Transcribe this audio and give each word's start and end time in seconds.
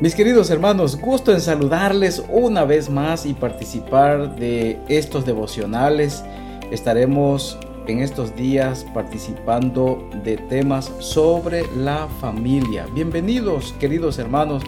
Mis 0.00 0.14
queridos 0.14 0.48
hermanos, 0.48 0.98
gusto 0.98 1.30
en 1.30 1.42
saludarles 1.42 2.24
una 2.30 2.64
vez 2.64 2.88
más 2.88 3.26
y 3.26 3.34
participar 3.34 4.34
de 4.34 4.78
estos 4.88 5.26
devocionales. 5.26 6.24
Estaremos 6.70 7.58
en 7.86 7.98
estos 7.98 8.34
días 8.34 8.86
participando 8.94 10.08
de 10.24 10.38
temas 10.38 10.90
sobre 11.00 11.66
la 11.76 12.08
familia. 12.18 12.86
Bienvenidos, 12.94 13.74
queridos 13.78 14.18
hermanos. 14.18 14.62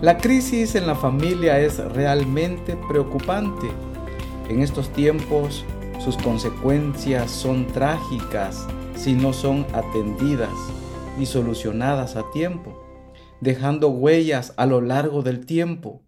La 0.00 0.18
crisis 0.18 0.74
en 0.74 0.88
la 0.88 0.96
familia 0.96 1.60
es 1.60 1.78
realmente 1.78 2.76
preocupante. 2.88 3.68
En 4.48 4.60
estos 4.60 4.92
tiempos 4.92 5.64
sus 6.00 6.16
consecuencias 6.16 7.30
son 7.30 7.64
trágicas 7.68 8.66
si 8.96 9.12
no 9.12 9.32
son 9.32 9.64
atendidas 9.72 10.50
y 11.16 11.26
solucionadas 11.26 12.16
a 12.16 12.28
tiempo 12.32 12.87
dejando 13.40 13.88
huellas 13.88 14.54
a 14.56 14.66
lo 14.66 14.80
largo 14.80 15.22
del 15.22 15.46
tiempo. 15.46 16.02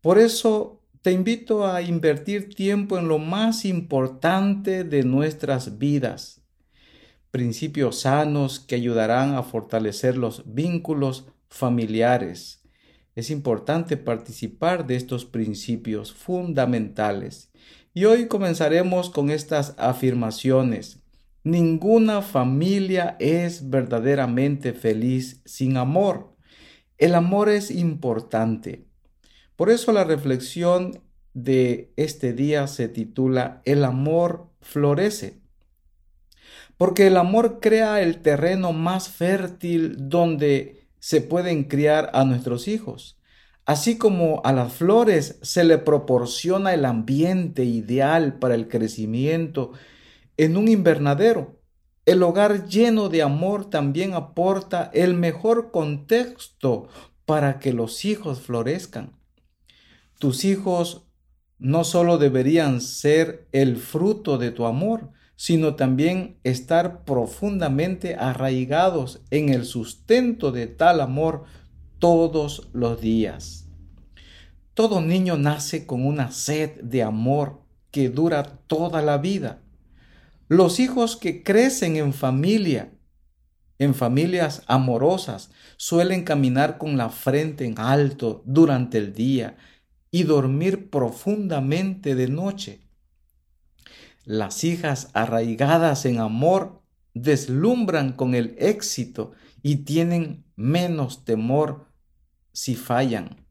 Por 0.00 0.18
eso 0.18 0.82
te 1.02 1.12
invito 1.12 1.66
a 1.66 1.82
invertir 1.82 2.54
tiempo 2.54 2.98
en 2.98 3.08
lo 3.08 3.18
más 3.18 3.64
importante 3.64 4.84
de 4.84 5.02
nuestras 5.02 5.78
vidas, 5.78 6.42
principios 7.30 8.00
sanos 8.00 8.60
que 8.60 8.76
ayudarán 8.76 9.34
a 9.34 9.42
fortalecer 9.42 10.16
los 10.16 10.44
vínculos 10.46 11.26
familiares. 11.48 12.62
Es 13.14 13.30
importante 13.30 13.96
participar 13.96 14.86
de 14.86 14.96
estos 14.96 15.24
principios 15.24 16.12
fundamentales. 16.12 17.50
Y 17.94 18.06
hoy 18.06 18.26
comenzaremos 18.26 19.10
con 19.10 19.30
estas 19.30 19.74
afirmaciones. 19.76 21.02
Ninguna 21.44 22.22
familia 22.22 23.16
es 23.18 23.68
verdaderamente 23.68 24.72
feliz 24.72 25.42
sin 25.44 25.76
amor. 25.76 26.31
El 27.02 27.16
amor 27.16 27.48
es 27.48 27.72
importante. 27.72 28.86
Por 29.56 29.70
eso 29.70 29.90
la 29.90 30.04
reflexión 30.04 31.02
de 31.34 31.92
este 31.96 32.32
día 32.32 32.68
se 32.68 32.86
titula 32.86 33.60
El 33.64 33.84
amor 33.84 34.50
florece. 34.60 35.40
Porque 36.78 37.08
el 37.08 37.16
amor 37.16 37.58
crea 37.58 38.00
el 38.02 38.22
terreno 38.22 38.72
más 38.72 39.08
fértil 39.08 39.96
donde 39.98 40.86
se 41.00 41.20
pueden 41.20 41.64
criar 41.64 42.08
a 42.14 42.22
nuestros 42.22 42.68
hijos. 42.68 43.18
Así 43.64 43.98
como 43.98 44.40
a 44.44 44.52
las 44.52 44.72
flores 44.72 45.40
se 45.42 45.64
le 45.64 45.78
proporciona 45.78 46.72
el 46.72 46.84
ambiente 46.84 47.64
ideal 47.64 48.38
para 48.38 48.54
el 48.54 48.68
crecimiento 48.68 49.72
en 50.36 50.56
un 50.56 50.68
invernadero, 50.68 51.61
el 52.04 52.22
hogar 52.22 52.66
lleno 52.66 53.08
de 53.08 53.22
amor 53.22 53.70
también 53.70 54.14
aporta 54.14 54.90
el 54.92 55.14
mejor 55.14 55.70
contexto 55.70 56.88
para 57.24 57.60
que 57.60 57.72
los 57.72 58.04
hijos 58.04 58.40
florezcan. 58.40 59.12
Tus 60.18 60.44
hijos 60.44 61.04
no 61.58 61.84
solo 61.84 62.18
deberían 62.18 62.80
ser 62.80 63.46
el 63.52 63.76
fruto 63.76 64.36
de 64.36 64.50
tu 64.50 64.66
amor, 64.66 65.12
sino 65.36 65.76
también 65.76 66.38
estar 66.42 67.04
profundamente 67.04 68.16
arraigados 68.16 69.20
en 69.30 69.48
el 69.48 69.64
sustento 69.64 70.52
de 70.52 70.66
tal 70.66 71.00
amor 71.00 71.44
todos 71.98 72.68
los 72.72 73.00
días. 73.00 73.68
Todo 74.74 75.00
niño 75.00 75.36
nace 75.36 75.86
con 75.86 76.04
una 76.04 76.32
sed 76.32 76.80
de 76.80 77.02
amor 77.02 77.60
que 77.90 78.08
dura 78.08 78.42
toda 78.66 79.02
la 79.02 79.18
vida. 79.18 79.61
Los 80.52 80.80
hijos 80.80 81.16
que 81.16 81.42
crecen 81.42 81.96
en 81.96 82.12
familia, 82.12 82.92
en 83.78 83.94
familias 83.94 84.64
amorosas, 84.66 85.50
suelen 85.78 86.24
caminar 86.24 86.76
con 86.76 86.98
la 86.98 87.08
frente 87.08 87.64
en 87.64 87.78
alto 87.78 88.42
durante 88.44 88.98
el 88.98 89.14
día 89.14 89.56
y 90.10 90.24
dormir 90.24 90.90
profundamente 90.90 92.14
de 92.14 92.28
noche. 92.28 92.80
Las 94.26 94.62
hijas 94.62 95.08
arraigadas 95.14 96.04
en 96.04 96.20
amor 96.20 96.82
deslumbran 97.14 98.12
con 98.12 98.34
el 98.34 98.54
éxito 98.58 99.32
y 99.62 99.76
tienen 99.76 100.44
menos 100.54 101.24
temor 101.24 101.86
si 102.52 102.74
fallan. 102.74 103.46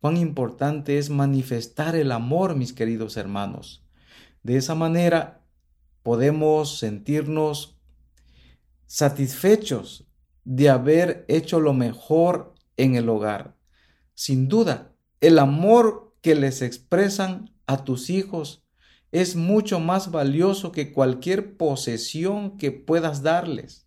Cuán 0.00 0.16
importante 0.16 0.96
es 0.96 1.10
manifestar 1.10 1.94
el 1.94 2.10
amor, 2.10 2.56
mis 2.56 2.72
queridos 2.72 3.18
hermanos. 3.18 3.84
De 4.42 4.56
esa 4.56 4.74
manera 4.74 5.39
podemos 6.02 6.78
sentirnos 6.78 7.78
satisfechos 8.86 10.06
de 10.44 10.68
haber 10.68 11.24
hecho 11.28 11.60
lo 11.60 11.72
mejor 11.74 12.54
en 12.76 12.96
el 12.96 13.08
hogar. 13.08 13.56
Sin 14.14 14.48
duda, 14.48 14.92
el 15.20 15.38
amor 15.38 16.14
que 16.22 16.34
les 16.34 16.62
expresan 16.62 17.54
a 17.66 17.84
tus 17.84 18.10
hijos 18.10 18.64
es 19.12 19.36
mucho 19.36 19.80
más 19.80 20.10
valioso 20.10 20.72
que 20.72 20.92
cualquier 20.92 21.56
posesión 21.56 22.56
que 22.56 22.70
puedas 22.70 23.22
darles. 23.22 23.86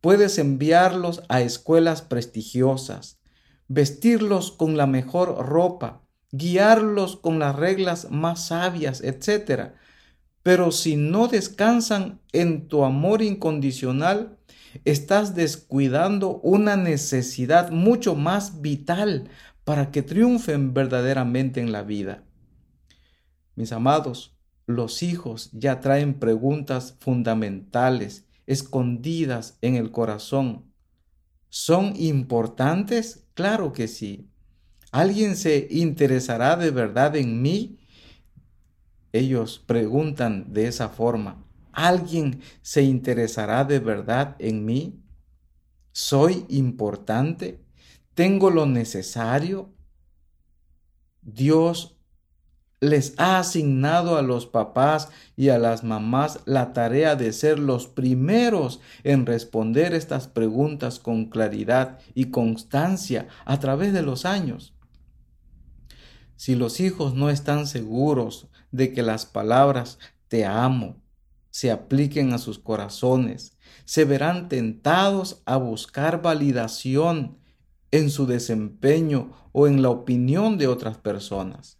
Puedes 0.00 0.38
enviarlos 0.38 1.22
a 1.28 1.40
escuelas 1.40 2.02
prestigiosas, 2.02 3.20
vestirlos 3.68 4.50
con 4.52 4.76
la 4.76 4.86
mejor 4.86 5.46
ropa, 5.46 6.02
guiarlos 6.32 7.16
con 7.16 7.38
las 7.38 7.54
reglas 7.54 8.10
más 8.10 8.46
sabias, 8.46 9.02
etc. 9.02 9.74
Pero 10.42 10.72
si 10.72 10.96
no 10.96 11.28
descansan 11.28 12.20
en 12.32 12.66
tu 12.68 12.84
amor 12.84 13.22
incondicional, 13.22 14.38
estás 14.84 15.34
descuidando 15.34 16.40
una 16.42 16.76
necesidad 16.76 17.70
mucho 17.70 18.14
más 18.14 18.60
vital 18.60 19.28
para 19.64 19.90
que 19.90 20.02
triunfen 20.02 20.74
verdaderamente 20.74 21.60
en 21.60 21.70
la 21.70 21.82
vida. 21.82 22.24
Mis 23.54 23.70
amados, 23.72 24.36
los 24.66 25.02
hijos 25.02 25.50
ya 25.52 25.80
traen 25.80 26.14
preguntas 26.14 26.96
fundamentales, 26.98 28.26
escondidas 28.46 29.58
en 29.60 29.76
el 29.76 29.90
corazón. 29.90 30.72
¿Son 31.48 31.94
importantes? 31.96 33.26
Claro 33.34 33.72
que 33.72 33.86
sí. 33.86 34.28
¿Alguien 34.90 35.36
se 35.36 35.68
interesará 35.70 36.56
de 36.56 36.70
verdad 36.70 37.14
en 37.16 37.42
mí 37.42 37.78
ellos 39.12 39.62
preguntan 39.66 40.52
de 40.52 40.66
esa 40.68 40.88
forma, 40.88 41.44
¿alguien 41.72 42.40
se 42.62 42.82
interesará 42.82 43.64
de 43.64 43.78
verdad 43.78 44.36
en 44.38 44.64
mí? 44.64 45.00
¿Soy 45.92 46.46
importante? 46.48 47.62
¿Tengo 48.14 48.50
lo 48.50 48.66
necesario? 48.66 49.70
Dios 51.20 51.98
les 52.80 53.14
ha 53.18 53.38
asignado 53.38 54.16
a 54.16 54.22
los 54.22 54.46
papás 54.46 55.08
y 55.36 55.50
a 55.50 55.58
las 55.58 55.84
mamás 55.84 56.40
la 56.46 56.72
tarea 56.72 57.14
de 57.14 57.32
ser 57.32 57.60
los 57.60 57.86
primeros 57.86 58.80
en 59.04 59.24
responder 59.24 59.94
estas 59.94 60.26
preguntas 60.26 60.98
con 60.98 61.26
claridad 61.26 62.00
y 62.14 62.30
constancia 62.30 63.28
a 63.44 63.60
través 63.60 63.92
de 63.92 64.02
los 64.02 64.24
años. 64.26 64.74
Si 66.34 66.56
los 66.56 66.80
hijos 66.80 67.14
no 67.14 67.30
están 67.30 67.68
seguros 67.68 68.48
de 68.72 68.92
que 68.92 69.02
las 69.02 69.26
palabras 69.26 69.98
te 70.28 70.44
amo 70.44 71.02
se 71.52 71.70
apliquen 71.70 72.32
a 72.32 72.38
sus 72.38 72.58
corazones, 72.58 73.56
se 73.84 74.04
verán 74.06 74.48
tentados 74.48 75.42
a 75.44 75.58
buscar 75.58 76.22
validación 76.22 77.38
en 77.90 78.10
su 78.10 78.26
desempeño 78.26 79.32
o 79.52 79.66
en 79.68 79.82
la 79.82 79.90
opinión 79.90 80.56
de 80.56 80.66
otras 80.66 80.96
personas. 80.96 81.78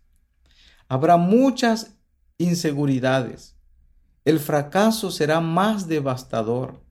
Habrá 0.88 1.16
muchas 1.16 1.96
inseguridades. 2.36 3.56
El 4.26 4.38
fracaso 4.38 5.10
será 5.10 5.40
más 5.40 5.88
devastador 5.88 6.84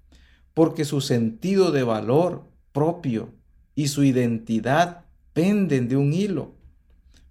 porque 0.56 0.84
su 0.84 1.02
sentido 1.02 1.72
de 1.72 1.84
valor 1.84 2.50
propio 2.72 3.36
y 3.76 3.90
su 3.90 4.04
identidad 4.04 5.06
penden 5.34 5.88
de 5.88 5.98
un 5.98 6.14
hilo. 6.14 6.56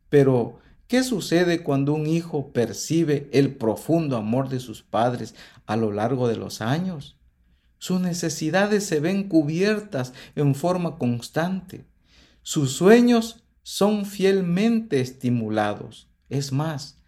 Pero 0.09 0.61
¿Qué 0.91 1.05
sucede 1.05 1.63
cuando 1.63 1.93
un 1.93 2.09
hijo 2.09 2.53
percibe 2.53 3.29
el 3.33 3.55
profundo 3.55 4.17
amor 4.17 4.49
de 4.49 4.59
sus 4.59 4.83
padres 4.83 5.37
a 5.67 5.77
lo 5.77 5.93
largo 5.93 6.27
de 6.27 6.35
los 6.35 6.61
años? 6.61 7.17
Sus 7.79 8.01
necesidades 8.01 8.87
se 8.87 8.99
ven 8.99 9.29
cubiertas 9.29 10.13
en 10.35 10.57
forma 10.57 10.99
constante. 10.99 11.85
Sus 12.43 12.73
sueños 12.73 13.45
son 13.63 14.05
fielmente 14.05 15.01
estimulados. 15.01 16.09
Es 16.29 16.51
más, 16.51 16.99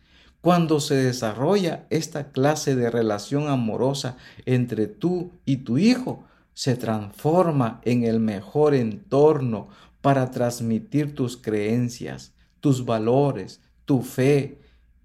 cuando 0.40 0.78
se 0.78 0.94
desarrolla 0.94 1.88
esta 1.90 2.30
clase 2.30 2.76
de 2.76 2.88
relación 2.88 3.48
amorosa 3.48 4.16
entre 4.46 4.86
tú 4.86 5.32
y 5.44 5.56
tu 5.56 5.78
hijo, 5.78 6.24
se 6.54 6.76
transforma 6.76 7.80
en 7.84 8.04
el 8.04 8.20
mejor 8.20 8.76
entorno 8.76 9.70
para 10.00 10.30
transmitir 10.30 11.16
tus 11.16 11.36
creencias, 11.36 12.32
tus 12.60 12.84
valores, 12.84 13.60
tu 13.84 14.02
fe 14.02 14.58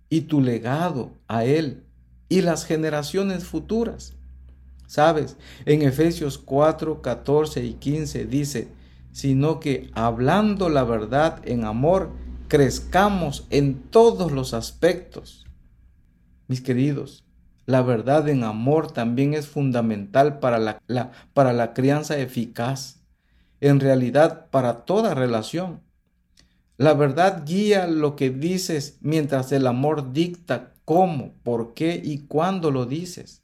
y 0.09 0.21
tu 0.21 0.41
legado 0.41 1.11
a 1.27 1.45
Él 1.45 1.83
y 2.29 2.41
las 2.41 2.65
generaciones 2.65 3.45
futuras. 3.45 4.13
Sabes, 4.85 5.37
en 5.65 5.81
Efesios 5.81 6.37
4, 6.37 7.01
14 7.01 7.63
y 7.63 7.73
15 7.73 8.25
dice, 8.25 8.67
sino 9.11 9.59
que 9.59 9.89
hablando 9.93 10.69
la 10.69 10.83
verdad 10.83 11.41
en 11.43 11.65
amor, 11.65 12.11
crezcamos 12.47 13.47
en 13.49 13.81
todos 13.89 14.31
los 14.31 14.53
aspectos. 14.53 15.45
Mis 16.47 16.61
queridos, 16.61 17.25
la 17.65 17.81
verdad 17.81 18.29
en 18.29 18.43
amor 18.45 18.91
también 18.91 19.33
es 19.33 19.47
fundamental 19.47 20.39
para 20.39 20.57
la, 20.57 21.11
para 21.33 21.51
la 21.51 21.73
crianza 21.73 22.17
eficaz, 22.17 23.01
en 23.59 23.81
realidad 23.81 24.49
para 24.51 24.85
toda 24.85 25.13
relación. 25.13 25.81
La 26.77 26.93
verdad 26.93 27.43
guía 27.43 27.87
lo 27.87 28.15
que 28.15 28.29
dices 28.29 28.99
mientras 29.01 29.51
el 29.51 29.65
amor 29.65 30.13
dicta 30.13 30.73
cómo, 30.85 31.33
por 31.43 31.73
qué 31.73 31.99
y 32.03 32.19
cuándo 32.27 32.69
lo 32.69 32.85
dices. 32.85 33.41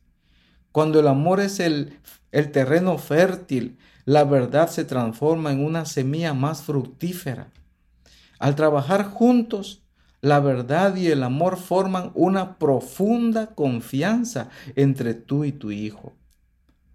Cuando 0.72 1.00
el 1.00 1.08
amor 1.08 1.40
es 1.40 1.60
el, 1.60 2.00
el 2.32 2.52
terreno 2.52 3.00
fértil, 3.00 3.80
la 4.06 4.24
verdad 4.24 4.70
se 4.70 4.86
transforma 4.86 5.52
en 5.52 5.66
una 5.66 5.86
semilla 5.86 6.36
más 6.36 6.62
fructífera. 6.62 7.52
Al 8.38 8.56
trabajar 8.56 9.06
juntos, 9.06 9.82
la 10.22 10.40
verdad 10.40 10.96
y 10.96 11.08
el 11.08 11.24
amor 11.24 11.58
forman 11.58 12.12
una 12.14 12.60
profunda 12.60 13.48
confianza 13.48 14.50
entre 14.76 15.16
tú 15.16 15.44
y 15.44 15.52
tu 15.52 15.72
hijo. 15.72 16.14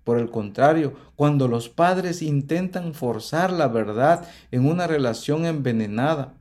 Por 0.08 0.18
el 0.18 0.30
contrario, 0.30 0.94
cuando 1.16 1.48
los 1.48 1.68
padres 1.68 2.22
intentan 2.22 2.94
forzar 2.94 3.52
la 3.52 3.68
verdad 3.68 4.26
en 4.50 4.64
una 4.64 4.86
relación 4.86 5.44
envenenada 5.44 6.32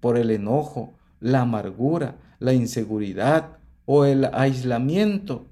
por 0.00 0.18
el 0.18 0.32
enojo, 0.32 0.92
la 1.20 1.42
amargura, 1.42 2.16
la 2.40 2.52
inseguridad 2.52 3.58
o 3.84 4.06
el 4.06 4.28
aislamiento, 4.32 5.46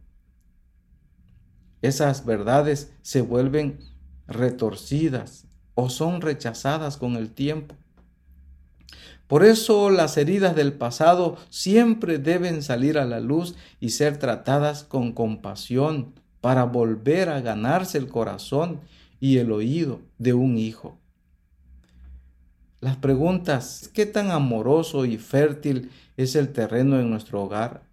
esas 1.80 2.26
verdades 2.26 2.92
se 3.02 3.20
vuelven 3.20 3.78
retorcidas 4.26 5.46
o 5.76 5.90
son 5.90 6.22
rechazadas 6.22 6.96
con 6.96 7.14
el 7.14 7.30
tiempo. 7.30 7.76
Por 9.28 9.44
eso 9.44 9.90
las 9.90 10.16
heridas 10.16 10.56
del 10.56 10.72
pasado 10.72 11.36
siempre 11.50 12.18
deben 12.18 12.64
salir 12.64 12.98
a 12.98 13.04
la 13.04 13.20
luz 13.20 13.54
y 13.78 13.90
ser 13.90 14.18
tratadas 14.18 14.82
con 14.82 15.12
compasión, 15.12 16.14
para 16.44 16.64
volver 16.64 17.30
a 17.30 17.40
ganarse 17.40 17.96
el 17.96 18.08
corazón 18.08 18.82
y 19.18 19.38
el 19.38 19.50
oído 19.50 20.02
de 20.18 20.34
un 20.34 20.58
hijo. 20.58 20.98
Las 22.80 22.98
preguntas, 22.98 23.90
¿qué 23.94 24.04
tan 24.04 24.30
amoroso 24.30 25.06
y 25.06 25.16
fértil 25.16 25.90
es 26.18 26.36
el 26.36 26.52
terreno 26.52 27.00
en 27.00 27.08
nuestro 27.08 27.42
hogar? 27.42 27.84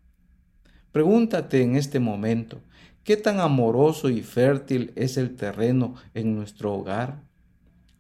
Pregúntate 0.92 1.64
en 1.64 1.78
este 1.78 2.02
momento, 2.02 2.60
¿qué 3.06 3.16
tan 3.16 3.40
amoroso 3.40 4.10
y 4.10 4.22
fértil 4.22 4.92
es 4.98 5.16
el 5.16 5.38
terreno 5.38 5.96
en 6.14 6.36
nuestro 6.36 6.74
hogar? 6.74 7.22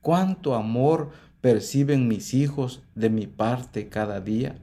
¿Cuánto 0.01 0.53
amor 0.53 1.11
perciben 1.39 2.09
mis 2.09 2.33
hijos 2.33 2.81
de 2.93 3.09
mi 3.09 3.25
parte 3.25 3.87
cada 3.87 4.19
día? 4.19 4.57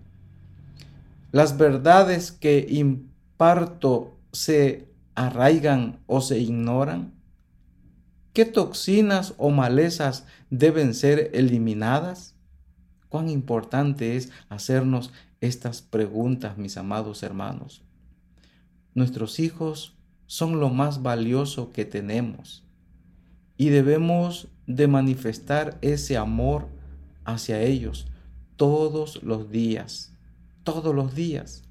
Las 1.32 1.56
verdades 1.56 2.30
que 2.30 2.66
imparto 2.68 4.18
se 4.32 4.86
arraigan 5.18 5.98
o 6.06 6.20
se 6.20 6.38
ignoran? 6.38 7.12
¿Qué 8.32 8.44
toxinas 8.44 9.34
o 9.36 9.50
malezas 9.50 10.26
deben 10.48 10.94
ser 10.94 11.30
eliminadas? 11.34 12.36
Cuán 13.08 13.28
importante 13.28 14.16
es 14.16 14.30
hacernos 14.48 15.12
estas 15.40 15.82
preguntas, 15.82 16.56
mis 16.56 16.76
amados 16.76 17.24
hermanos. 17.24 17.82
Nuestros 18.94 19.40
hijos 19.40 19.96
son 20.26 20.60
lo 20.60 20.68
más 20.68 21.02
valioso 21.02 21.72
que 21.72 21.84
tenemos 21.84 22.64
y 23.56 23.70
debemos 23.70 24.46
de 24.66 24.86
manifestar 24.86 25.78
ese 25.80 26.16
amor 26.16 26.68
hacia 27.24 27.60
ellos 27.62 28.06
todos 28.56 29.20
los 29.24 29.50
días, 29.50 30.14
todos 30.62 30.94
los 30.94 31.14
días. 31.14 31.67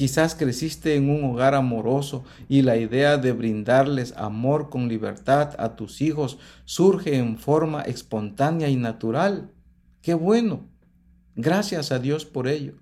Quizás 0.00 0.34
creciste 0.34 0.96
en 0.96 1.10
un 1.10 1.24
hogar 1.24 1.54
amoroso 1.54 2.24
y 2.48 2.62
la 2.62 2.78
idea 2.78 3.18
de 3.18 3.32
brindarles 3.32 4.14
amor 4.16 4.70
con 4.70 4.88
libertad 4.88 5.54
a 5.58 5.76
tus 5.76 6.00
hijos 6.00 6.38
surge 6.64 7.18
en 7.18 7.36
forma 7.36 7.82
espontánea 7.82 8.70
y 8.70 8.76
natural. 8.76 9.50
Qué 10.00 10.14
bueno. 10.14 10.70
Gracias 11.36 11.92
a 11.92 11.98
Dios 11.98 12.24
por 12.24 12.48
ello. 12.48 12.76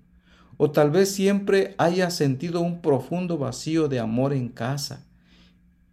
O 0.55 0.71
tal 0.71 0.91
vez 0.91 1.11
siempre 1.11 1.75
hayas 1.77 2.13
sentido 2.13 2.61
un 2.61 2.79
profundo 2.79 3.37
vacío 3.37 3.89
de 3.89 3.99
amor 3.99 4.31
en 4.31 4.47
casa 4.47 5.05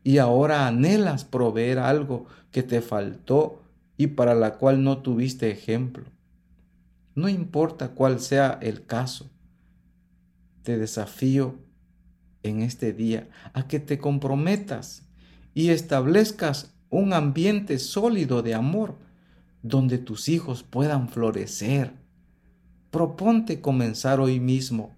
y 0.05 0.19
ahora 0.19 0.69
anhelas 0.69 1.25
proveer 1.25 1.81
algo 1.81 2.27
que 2.53 2.63
te 2.63 2.81
faltó 2.81 3.65
y 3.97 4.07
para 4.07 4.37
la 4.37 4.59
cual 4.59 4.85
no 4.85 4.99
tuviste 4.99 5.51
ejemplo. 5.51 6.05
No 7.17 7.29
importa 7.29 7.89
cuál 7.97 8.21
sea 8.21 8.61
el 8.63 8.87
caso 8.87 9.33
te 10.67 10.79
desafío 10.79 11.55
en 12.43 12.61
este 12.61 12.93
día 12.93 13.29
a 13.53 13.69
que 13.69 13.79
te 13.79 13.99
comprometas 13.99 15.05
y 15.55 15.71
establezcas 15.71 16.75
un 16.91 17.13
ambiente 17.13 17.79
sólido 17.79 18.43
de 18.43 18.55
amor 18.55 18.97
donde 19.63 19.99
tus 19.99 20.29
hijos 20.29 20.65
puedan 20.65 21.09
florecer. 21.09 21.93
Proponte 22.91 23.61
comenzar 23.61 24.19
hoy 24.19 24.41
mismo. 24.41 24.97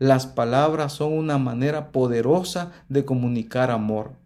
Las 0.00 0.26
palabras 0.26 0.92
son 0.92 1.12
una 1.12 1.38
manera 1.38 1.92
poderosa 1.92 2.72
de 2.88 3.04
comunicar 3.04 3.70
amor. 3.70 4.16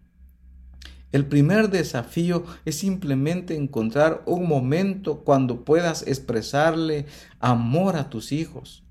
El 1.13 1.27
primer 1.27 1.69
desafío 1.69 2.47
es 2.65 2.77
simplemente 2.77 3.55
encontrar 3.55 4.23
un 4.25 4.49
momento 4.49 5.25
cuando 5.25 5.67
puedas 5.67 6.07
expresarle 6.07 7.05
amor 7.39 7.97
a 7.97 8.09
tus 8.09 8.33
hijos 8.33 8.83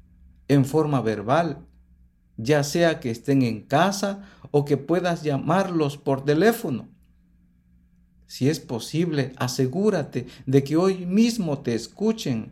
en 0.52 0.66
forma 0.66 1.00
verbal, 1.00 1.66
ya 2.36 2.66
sea 2.66 3.00
que 3.00 3.10
estén 3.10 3.42
en 3.42 3.62
casa 3.62 4.24
o 4.52 4.66
que 4.66 4.76
puedas 4.76 5.24
llamarlos 5.24 5.98
por 5.98 6.26
teléfono. 6.26 6.90
Si 8.28 8.50
es 8.50 8.60
posible, 8.60 9.32
asegúrate 9.38 10.28
de 10.46 10.64
que 10.66 10.76
hoy 10.76 11.06
mismo 11.06 11.60
te 11.60 11.74
escuchen. 11.74 12.52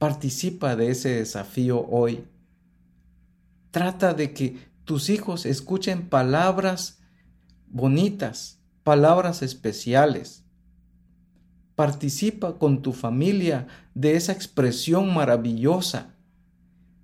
Participa 0.00 0.74
de 0.74 0.90
ese 0.90 1.10
desafío 1.10 1.86
hoy. 1.88 2.24
Trata 3.70 4.12
de 4.12 4.32
que 4.32 4.56
tus 4.84 5.08
hijos 5.08 5.46
escuchen 5.46 6.08
palabras 6.08 7.00
bonitas, 7.68 8.58
palabras 8.82 9.42
especiales. 9.42 10.44
Participa 11.76 12.58
con 12.58 12.82
tu 12.82 12.92
familia 12.92 13.68
de 13.94 14.16
esa 14.16 14.32
expresión 14.32 15.14
maravillosa 15.14 16.12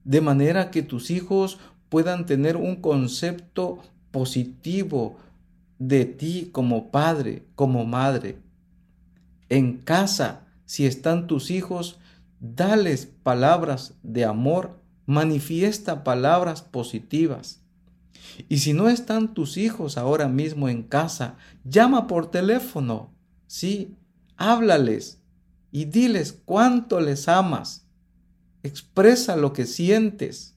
de 0.04 0.20
manera 0.20 0.70
que 0.70 0.82
tus 0.82 1.10
hijos 1.10 1.58
puedan 1.88 2.26
tener 2.26 2.56
un 2.56 2.76
concepto 2.76 3.78
positivo 4.10 5.16
de 5.78 6.04
ti 6.04 6.50
como 6.52 6.90
padre, 6.90 7.44
como 7.54 7.84
madre. 7.84 8.38
En 9.48 9.78
casa, 9.78 10.46
si 10.66 10.86
están 10.86 11.26
tus 11.26 11.50
hijos, 11.50 11.98
dales 12.40 13.06
palabras 13.22 13.94
de 14.02 14.24
amor, 14.24 14.80
manifiesta 15.06 16.04
palabras 16.04 16.62
positivas. 16.62 17.62
Y 18.48 18.58
si 18.58 18.72
no 18.72 18.88
están 18.88 19.34
tus 19.34 19.56
hijos 19.56 19.96
ahora 19.96 20.28
mismo 20.28 20.68
en 20.68 20.82
casa, 20.82 21.36
llama 21.64 22.06
por 22.06 22.30
teléfono, 22.30 23.10
sí, 23.46 23.96
háblales 24.36 25.22
y 25.72 25.86
diles 25.86 26.32
cuánto 26.44 27.00
les 27.00 27.28
amas 27.28 27.87
Expresa 28.68 29.34
lo 29.34 29.54
que 29.54 29.64
sientes, 29.64 30.54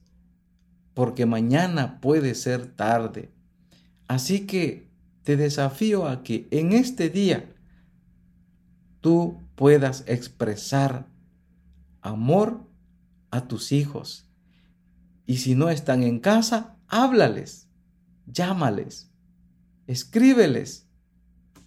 porque 0.92 1.24
mañana 1.24 1.98
puede 2.02 2.34
ser 2.34 2.66
tarde. 2.66 3.32
Así 4.06 4.46
que 4.46 4.90
te 5.22 5.38
desafío 5.38 6.06
a 6.06 6.22
que 6.22 6.46
en 6.50 6.72
este 6.72 7.08
día 7.08 7.54
tú 9.00 9.40
puedas 9.54 10.04
expresar 10.06 11.06
amor 12.02 12.68
a 13.30 13.48
tus 13.48 13.72
hijos. 13.72 14.28
Y 15.24 15.38
si 15.38 15.54
no 15.54 15.70
están 15.70 16.02
en 16.02 16.20
casa, 16.20 16.76
háblales, 16.88 17.66
llámales, 18.26 19.10
escríbeles 19.86 20.86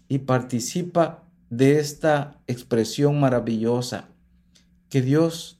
y 0.07 0.19
participa 0.19 1.23
de 1.49 1.79
esta 1.79 2.39
expresión 2.45 3.19
maravillosa. 3.19 4.09
Que 4.89 5.01
Dios 5.01 5.59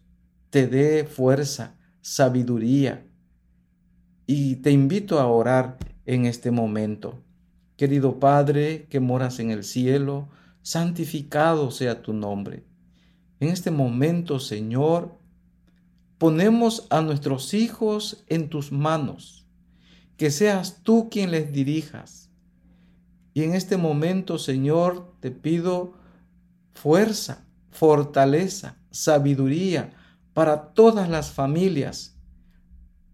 te 0.55 0.67
dé 0.67 1.03
fuerza, 1.03 1.75
sabiduría. 1.99 3.05
Y 4.25 4.55
te 4.55 4.71
invito 4.71 5.19
a 5.19 5.27
orar 5.27 5.77
en 6.05 6.25
este 6.25 6.49
momento. 6.49 7.21
Querido 7.75 8.21
Padre 8.21 8.87
que 8.89 9.01
moras 9.01 9.39
en 9.39 9.51
el 9.51 9.65
cielo, 9.65 10.29
santificado 10.61 11.71
sea 11.71 12.01
tu 12.01 12.13
nombre. 12.13 12.63
En 13.41 13.49
este 13.49 13.69
momento, 13.69 14.39
Señor, 14.39 15.19
ponemos 16.17 16.87
a 16.89 17.01
nuestros 17.01 17.53
hijos 17.53 18.23
en 18.27 18.47
tus 18.47 18.71
manos, 18.71 19.45
que 20.15 20.31
seas 20.31 20.83
tú 20.83 21.09
quien 21.11 21.31
les 21.31 21.51
dirijas. 21.51 22.31
Y 23.33 23.43
en 23.43 23.55
este 23.55 23.75
momento, 23.75 24.37
Señor, 24.37 25.17
te 25.19 25.31
pido 25.31 25.95
fuerza, 26.73 27.45
fortaleza, 27.71 28.77
sabiduría 28.89 29.91
para 30.35 30.73
todas 30.73 31.07
las 31.07 31.31
familias, 31.31 32.19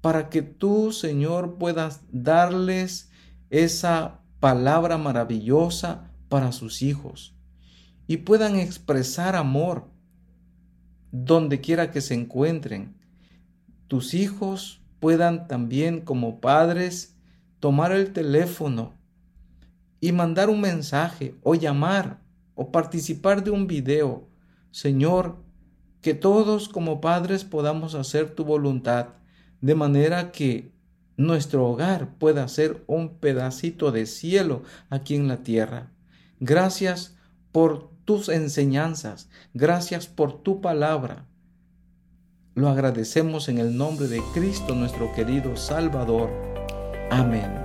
para 0.01 0.27
que 0.29 0.41
tú, 0.41 0.91
Señor, 0.91 1.59
puedas 1.59 2.01
darles 2.11 3.11
esa 3.51 4.21
palabra 4.39 4.97
maravillosa 4.97 6.09
para 6.29 6.51
sus 6.51 6.81
hijos 6.81 7.35
y 8.07 8.17
puedan 8.17 8.55
expresar 8.55 9.35
amor 9.35 9.87
donde 11.11 11.61
quiera 11.61 11.91
que 11.91 12.01
se 12.01 12.15
encuentren. 12.15 12.97
Tus 13.87 14.15
hijos 14.15 14.81
puedan 14.99 15.47
también 15.47 16.01
como 16.01 16.41
padres 16.41 17.15
tomar 17.59 17.91
el 17.91 18.13
teléfono 18.13 18.95
y 19.99 20.11
mandar 20.11 20.49
un 20.49 20.61
mensaje 20.61 21.35
o 21.43 21.53
llamar 21.53 22.19
o 22.55 22.71
participar 22.71 23.43
de 23.43 23.51
un 23.51 23.67
video. 23.67 24.27
Señor, 24.71 25.50
que 26.01 26.13
todos 26.13 26.67
como 26.67 27.01
padres 27.01 27.43
podamos 27.43 27.95
hacer 27.95 28.33
tu 28.35 28.43
voluntad, 28.43 29.09
de 29.61 29.75
manera 29.75 30.31
que 30.31 30.71
nuestro 31.17 31.67
hogar 31.67 32.15
pueda 32.17 32.47
ser 32.47 32.83
un 32.87 33.17
pedacito 33.17 33.91
de 33.91 34.05
cielo 34.05 34.63
aquí 34.89 35.15
en 35.15 35.27
la 35.27 35.37
tierra. 35.37 35.91
Gracias 36.39 37.15
por 37.51 37.91
tus 38.05 38.29
enseñanzas, 38.29 39.29
gracias 39.53 40.07
por 40.07 40.41
tu 40.41 40.61
palabra. 40.61 41.27
Lo 42.55 42.69
agradecemos 42.69 43.47
en 43.47 43.59
el 43.59 43.77
nombre 43.77 44.07
de 44.07 44.21
Cristo 44.33 44.75
nuestro 44.75 45.13
querido 45.13 45.55
Salvador. 45.55 46.29
Amén. 47.09 47.60